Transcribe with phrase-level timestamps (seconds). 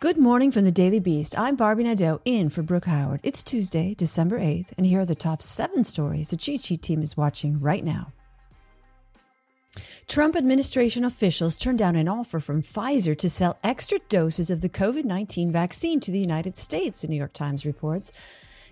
[0.00, 1.38] Good morning from the Daily Beast.
[1.38, 3.20] I'm Barbie Nadeau in for Brooke Howard.
[3.22, 7.02] It's Tuesday, December 8th, and here are the top seven stories the Cheat Sheet team
[7.02, 8.14] is watching right now.
[10.08, 14.70] Trump administration officials turned down an offer from Pfizer to sell extra doses of the
[14.70, 18.10] COVID 19 vaccine to the United States, the New York Times reports.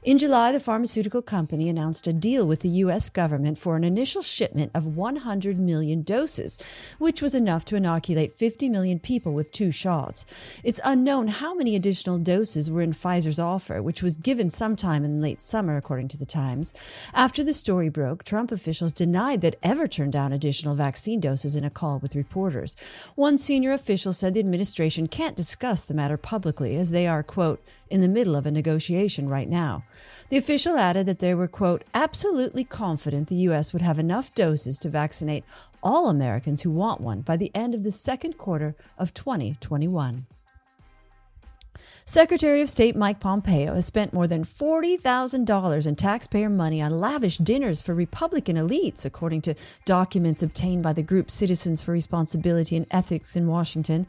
[0.05, 3.11] In July, the pharmaceutical company announced a deal with the U.S.
[3.11, 6.57] government for an initial shipment of 100 million doses,
[6.99, 10.25] which was enough to inoculate 50 million people with two shots.
[10.63, 15.21] It's unknown how many additional doses were in Pfizer's offer, which was given sometime in
[15.21, 16.73] late summer, according to the Times.
[17.13, 21.65] After the story broke, Trump officials denied that ever turned down additional vaccine doses in
[21.65, 22.77] a call with reporters.
[23.17, 27.61] One senior official said the administration can't discuss the matter publicly as they are, quote,
[27.91, 29.83] in the middle of a negotiation right now.
[30.29, 33.73] The official added that they were, quote, absolutely confident the U.S.
[33.73, 35.45] would have enough doses to vaccinate
[35.83, 40.27] all Americans who want one by the end of the second quarter of 2021.
[42.05, 47.37] Secretary of State Mike Pompeo has spent more than $40,000 in taxpayer money on lavish
[47.37, 52.87] dinners for Republican elites, according to documents obtained by the group Citizens for Responsibility and
[52.91, 54.07] Ethics in Washington.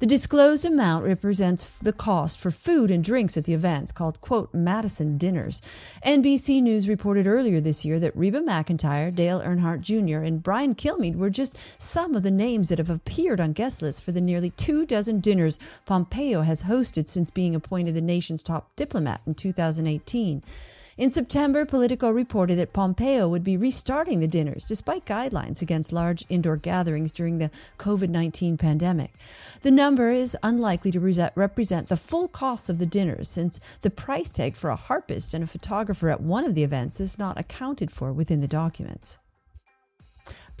[0.00, 4.52] The disclosed amount represents the cost for food and drinks at the events called, quote,
[4.52, 5.62] Madison Dinners.
[6.04, 11.14] NBC News reported earlier this year that Reba McEntire, Dale Earnhardt Jr., and Brian Kilmeade
[11.14, 14.50] were just some of the names that have appeared on guest lists for the nearly
[14.50, 20.42] two dozen dinners Pompeo has hosted since being appointed the nation's top diplomat in 2018.
[20.96, 26.24] In September, Politico reported that Pompeo would be restarting the dinners despite guidelines against large
[26.28, 29.12] indoor gatherings during the COVID 19 pandemic.
[29.62, 34.30] The number is unlikely to represent the full cost of the dinners since the price
[34.30, 37.90] tag for a harpist and a photographer at one of the events is not accounted
[37.90, 39.18] for within the documents.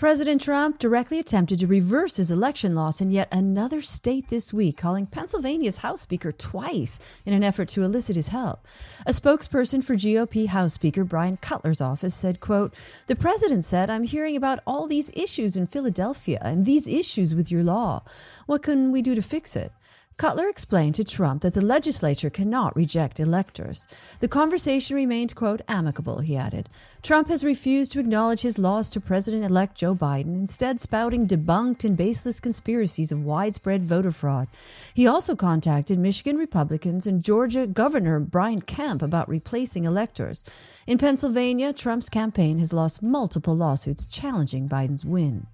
[0.04, 4.76] President Trump directly attempted to reverse his election loss in yet another state this week,
[4.76, 8.68] calling Pennsylvania's House Speaker twice in an effort to elicit his help.
[9.06, 12.74] A spokesperson for GOP House Speaker Bryan Cutler's office said, quote,
[13.06, 17.50] The president said, I'm hearing about all these issues in Philadelphia and these issues with
[17.50, 18.02] your law.
[18.44, 19.72] What can we do to fix it?
[20.16, 23.88] Cutler explained to Trump that the legislature cannot reject electors.
[24.20, 26.68] The conversation remained, quote, amicable, he added.
[27.02, 31.82] Trump has refused to acknowledge his loss to President elect Joe Biden, instead, spouting debunked
[31.82, 34.46] and baseless conspiracies of widespread voter fraud.
[34.94, 40.44] He also contacted Michigan Republicans and Georgia Governor Brian Kemp about replacing electors.
[40.86, 45.48] In Pennsylvania, Trump's campaign has lost multiple lawsuits challenging Biden's win.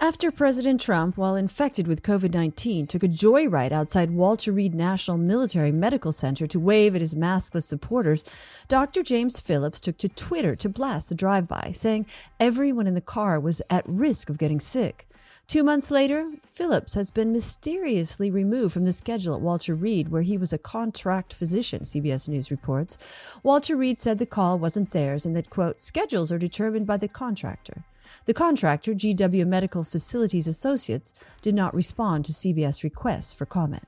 [0.00, 5.16] After President Trump, while infected with COVID 19, took a joyride outside Walter Reed National
[5.16, 8.24] Military Medical Center to wave at his maskless supporters,
[8.68, 9.02] Dr.
[9.02, 12.06] James Phillips took to Twitter to blast the drive by, saying
[12.38, 15.08] everyone in the car was at risk of getting sick.
[15.46, 20.22] Two months later, Phillips has been mysteriously removed from the schedule at Walter Reed, where
[20.22, 22.96] he was a contract physician, CBS News reports.
[23.42, 27.08] Walter Reed said the call wasn't theirs and that, quote, schedules are determined by the
[27.08, 27.84] contractor.
[28.24, 31.12] The contractor, GW Medical Facilities Associates,
[31.42, 33.84] did not respond to CBS requests for comment.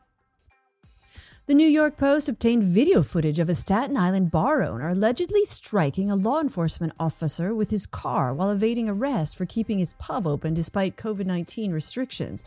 [1.46, 6.10] The New York Post obtained video footage of a Staten Island bar owner allegedly striking
[6.10, 10.54] a law enforcement officer with his car while evading arrest for keeping his pub open
[10.54, 12.44] despite COVID 19 restrictions.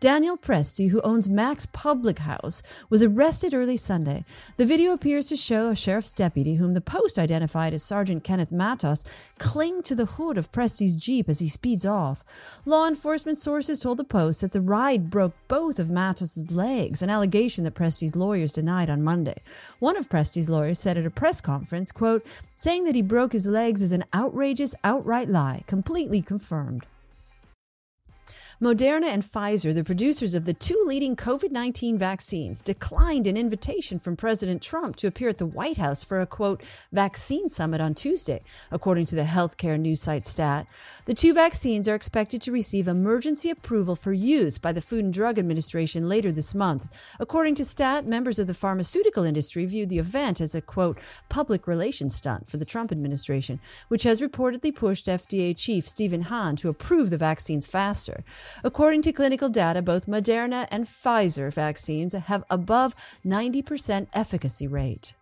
[0.00, 4.24] Daniel Presti, who owns Mac's Public House, was arrested early Sunday.
[4.56, 8.50] The video appears to show a sheriff's deputy, whom the Post identified as Sergeant Kenneth
[8.50, 9.04] Matos,
[9.38, 12.24] cling to the hood of Presti's Jeep as he speeds off.
[12.64, 17.10] Law enforcement sources told the Post that the ride broke both of Matos's legs, an
[17.10, 19.42] allegation that Presti's lawyers denied on Monday.
[19.80, 22.24] One of Presti's lawyers said at a press conference, quote,
[22.56, 26.86] saying that he broke his legs is an outrageous, outright lie, completely confirmed.
[28.62, 33.98] Moderna and Pfizer, the producers of the two leading COVID 19 vaccines, declined an invitation
[33.98, 36.62] from President Trump to appear at the White House for a quote,
[36.92, 40.66] vaccine summit on Tuesday, according to the healthcare news site Stat.
[41.06, 45.14] The two vaccines are expected to receive emergency approval for use by the Food and
[45.14, 46.86] Drug Administration later this month.
[47.18, 50.98] According to Stat, members of the pharmaceutical industry viewed the event as a quote,
[51.30, 53.58] public relations stunt for the Trump administration,
[53.88, 58.22] which has reportedly pushed FDA chief Stephen Hahn to approve the vaccines faster.
[58.64, 62.94] According to clinical data, both Moderna and Pfizer vaccines have above
[63.24, 65.14] 90% efficacy rate.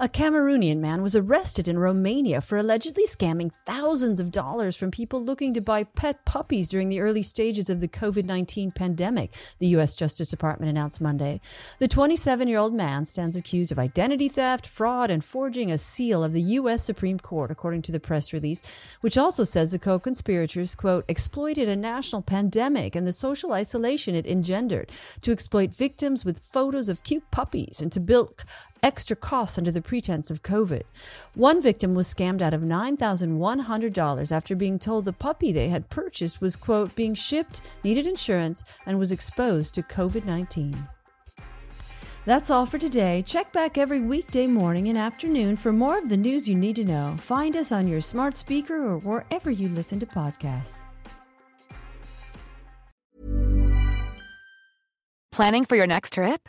[0.00, 5.20] A Cameroonian man was arrested in Romania for allegedly scamming thousands of dollars from people
[5.20, 9.66] looking to buy pet puppies during the early stages of the COVID 19 pandemic, the
[9.68, 9.96] U.S.
[9.96, 11.40] Justice Department announced Monday.
[11.80, 16.22] The 27 year old man stands accused of identity theft, fraud, and forging a seal
[16.22, 16.84] of the U.S.
[16.84, 18.62] Supreme Court, according to the press release,
[19.00, 24.14] which also says the co conspirators, quote, exploited a national pandemic and the social isolation
[24.14, 24.92] it engendered
[25.22, 28.44] to exploit victims with photos of cute puppies and to build
[28.82, 30.82] extra costs under the pretense of COVID.
[31.34, 36.40] One victim was scammed out of $9,100 after being told the puppy they had purchased
[36.40, 40.88] was, quote, being shipped, needed insurance, and was exposed to COVID 19.
[42.28, 43.22] That's all for today.
[43.22, 46.84] Check back every weekday morning and afternoon for more of the news you need to
[46.84, 47.16] know.
[47.18, 50.80] Find us on your smart speaker or wherever you listen to podcasts.
[55.32, 56.48] Planning for your next trip?